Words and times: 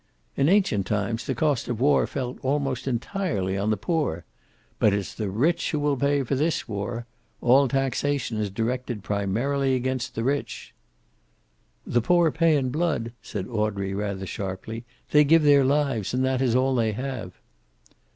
"In 0.35 0.49
ancient 0.49 0.87
times 0.87 1.27
the 1.27 1.35
cost 1.35 1.67
of 1.67 1.79
war 1.79 2.07
fell 2.07 2.37
almost 2.41 2.87
entirely 2.87 3.55
on 3.55 3.69
the 3.69 3.77
poor. 3.77 4.25
But 4.79 4.95
it's 4.95 5.13
the 5.13 5.29
rich 5.29 5.69
who 5.69 5.79
will 5.79 5.95
pay 5.95 6.23
for 6.23 6.33
this 6.33 6.67
war. 6.67 7.05
All 7.39 7.67
taxation 7.67 8.39
is 8.39 8.49
directed 8.49 9.03
primarily 9.03 9.75
against 9.75 10.15
the 10.15 10.23
rich." 10.23 10.73
"The 11.85 12.01
poor 12.01 12.31
pay 12.31 12.57
in 12.57 12.71
blood," 12.71 13.11
said 13.21 13.45
Audrey, 13.47 13.93
rather 13.93 14.25
sharply. 14.25 14.85
"They 15.11 15.23
give 15.23 15.43
their 15.43 15.63
lives, 15.63 16.15
and 16.15 16.25
that 16.25 16.41
is 16.41 16.55
all 16.55 16.73
they 16.73 16.93
have." 16.93 17.33